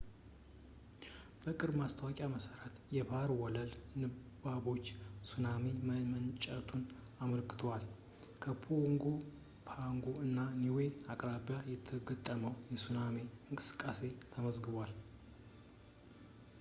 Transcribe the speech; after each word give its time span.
በቅርቡ 1.41 1.73
ማስታወቂያ 1.81 2.27
መሰረት 2.35 2.73
የባህር 2.95 3.31
ወለል 3.41 3.71
ንባቦች 4.01 4.85
ሱናሚ 5.31 5.65
መመንጨቱን 5.89 6.81
አመልክተዋል 7.25 7.85
ከፓጎ 8.45 9.05
ፓጎ 9.67 10.05
እና 10.25 10.37
ኒዌ 10.63 10.79
አቅራቢያ 11.15 11.59
የተረጋገጠ 11.73 12.27
የሱናሚ 12.73 13.17
እንቅስቃሴ 13.51 14.01
ተመዝግቧል 14.33 14.93